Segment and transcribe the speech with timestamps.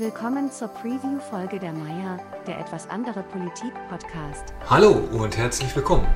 [0.00, 4.54] Willkommen zur Preview-Folge der Meier, der etwas andere Politik-Podcast.
[4.66, 6.06] Hallo und herzlich willkommen.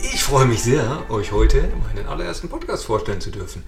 [0.00, 3.62] Ich freue mich sehr, euch heute meinen allerersten Podcast vorstellen zu dürfen.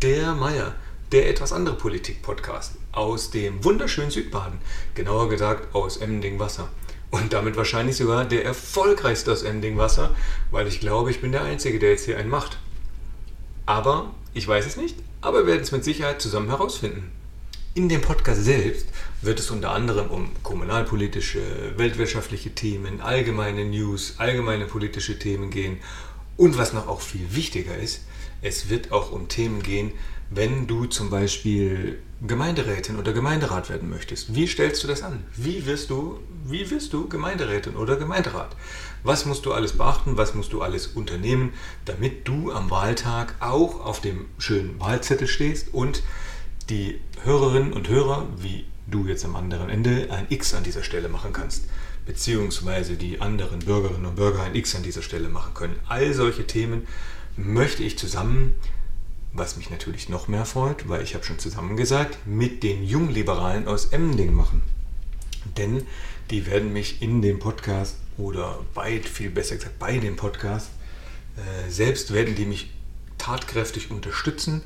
[0.00, 0.76] Der Meier,
[1.10, 4.60] der etwas andere Politik-Podcast aus dem wunderschönen Südbaden,
[4.94, 6.68] genauer gesagt aus Emmending-Wasser.
[7.10, 10.14] Und damit wahrscheinlich sogar der erfolgreichste aus Emmending-Wasser,
[10.52, 12.58] weil ich glaube, ich bin der Einzige, der jetzt hier einen macht.
[13.66, 17.10] Aber ich weiß es nicht, aber wir werden es mit Sicherheit zusammen herausfinden.
[17.76, 18.88] In dem Podcast selbst
[19.20, 25.76] wird es unter anderem um kommunalpolitische, weltwirtschaftliche Themen, allgemeine News, allgemeine politische Themen gehen.
[26.38, 28.06] Und was noch auch viel wichtiger ist,
[28.40, 29.92] es wird auch um Themen gehen,
[30.30, 34.34] wenn du zum Beispiel Gemeinderätin oder Gemeinderat werden möchtest.
[34.34, 35.24] Wie stellst du das an?
[35.36, 38.56] Wie wirst du, wie wirst du Gemeinderätin oder Gemeinderat?
[39.04, 40.16] Was musst du alles beachten?
[40.16, 41.52] Was musst du alles unternehmen,
[41.84, 46.02] damit du am Wahltag auch auf dem schönen Wahlzettel stehst und
[46.68, 51.08] die Hörerinnen und Hörer, wie du jetzt am anderen Ende, ein X an dieser Stelle
[51.08, 51.64] machen kannst.
[52.06, 55.78] Beziehungsweise die anderen Bürgerinnen und Bürger ein X an dieser Stelle machen können.
[55.88, 56.86] All solche Themen
[57.36, 58.54] möchte ich zusammen,
[59.32, 63.66] was mich natürlich noch mehr freut, weil ich habe schon zusammen gesagt, mit den Jungliberalen
[63.66, 64.62] aus Emding machen.
[65.56, 65.82] Denn
[66.30, 70.70] die werden mich in dem Podcast oder bei, viel besser gesagt bei dem Podcast,
[71.36, 72.70] äh, selbst werden die mich
[73.18, 74.62] tatkräftig unterstützen.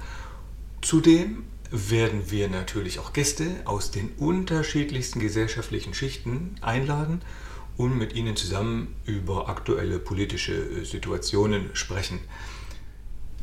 [0.82, 7.22] Zudem werden wir natürlich auch Gäste aus den unterschiedlichsten gesellschaftlichen Schichten einladen
[7.76, 12.20] und mit ihnen zusammen über aktuelle politische äh, Situationen sprechen.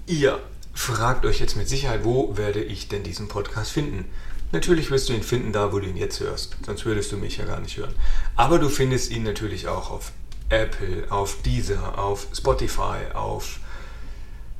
[0.06, 0.40] Ihr
[0.74, 4.06] fragt euch jetzt mit Sicherheit, wo werde ich denn diesen Podcast finden?
[4.52, 7.38] Natürlich wirst du ihn finden da, wo du ihn jetzt hörst, sonst würdest du mich
[7.38, 7.94] ja gar nicht hören.
[8.36, 10.12] Aber du findest ihn natürlich auch auf
[10.50, 13.60] Apple, auf Deezer, auf Spotify, auf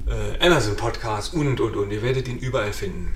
[0.08, 1.92] äh, Amazon Podcast und und und.
[1.92, 3.14] Ihr werdet ihn überall finden.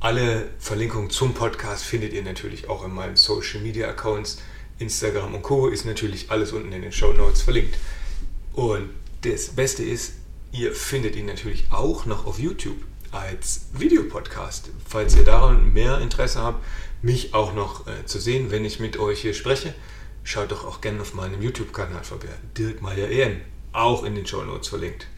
[0.00, 4.40] Alle Verlinkungen zum Podcast findet ihr natürlich auch in meinen Social Media Accounts.
[4.78, 5.66] Instagram und Co.
[5.66, 7.76] ist natürlich alles unten in den Show Notes verlinkt.
[8.52, 8.90] Und
[9.22, 10.12] das Beste ist,
[10.52, 12.76] ihr findet ihn natürlich auch noch auf YouTube
[13.10, 14.70] als Videopodcast.
[14.86, 16.64] Falls ihr daran mehr Interesse habt,
[17.02, 19.74] mich auch noch äh, zu sehen, wenn ich mit euch hier spreche,
[20.22, 22.28] schaut doch auch gerne auf meinem YouTube-Kanal vorbei.
[22.56, 23.40] Dirk Meyer EN,
[23.72, 25.08] auch in den Show Notes verlinkt.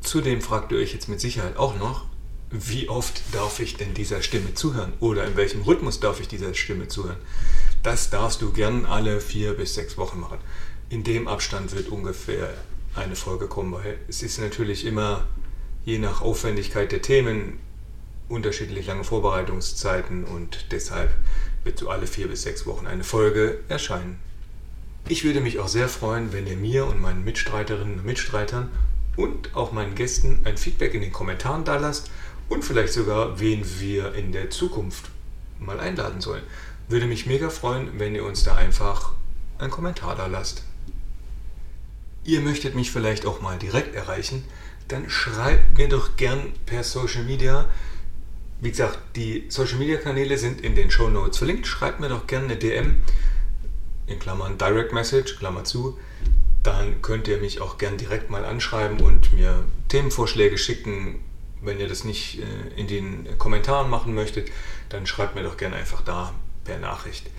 [0.00, 2.06] Zudem fragt ihr euch jetzt mit Sicherheit auch noch,
[2.50, 6.52] wie oft darf ich denn dieser Stimme zuhören oder in welchem Rhythmus darf ich dieser
[6.54, 7.18] Stimme zuhören.
[7.82, 10.38] Das darfst du gern alle vier bis sechs Wochen machen.
[10.88, 12.52] In dem Abstand wird ungefähr
[12.96, 15.24] eine Folge kommen, weil es ist natürlich immer
[15.84, 17.60] je nach Aufwendigkeit der Themen
[18.28, 21.10] unterschiedlich lange Vorbereitungszeiten und deshalb
[21.62, 24.18] wird so alle vier bis sechs Wochen eine Folge erscheinen.
[25.08, 28.70] Ich würde mich auch sehr freuen, wenn ihr mir und meinen Mitstreiterinnen und Mitstreitern
[29.16, 32.10] und auch meinen Gästen ein Feedback in den Kommentaren da lasst
[32.50, 35.06] und vielleicht sogar, wen wir in der Zukunft
[35.58, 36.42] mal einladen sollen.
[36.88, 39.12] Würde mich mega freuen, wenn ihr uns da einfach
[39.58, 40.64] einen Kommentar da lasst.
[42.24, 44.44] Ihr möchtet mich vielleicht auch mal direkt erreichen,
[44.88, 47.66] dann schreibt mir doch gern per Social Media.
[48.60, 51.66] Wie gesagt, die Social Media Kanäle sind in den Show Notes verlinkt.
[51.66, 52.96] Schreibt mir doch gerne eine DM,
[54.08, 55.96] in Klammern Direct Message, Klammer zu.
[56.64, 61.20] Dann könnt ihr mich auch gern direkt mal anschreiben und mir Themenvorschläge schicken,
[61.62, 64.50] wenn ihr das nicht äh, in den Kommentaren machen möchtet,
[64.88, 66.32] dann schreibt mir doch gerne einfach da
[66.64, 67.30] per Nachricht.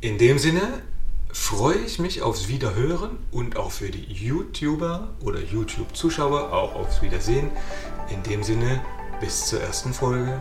[0.00, 0.82] In dem Sinne
[1.32, 7.50] freue ich mich aufs Wiederhören und auch für die YouTuber oder YouTube-Zuschauer auch aufs Wiedersehen.
[8.10, 8.82] In dem Sinne,
[9.20, 10.40] bis zur ersten Folge.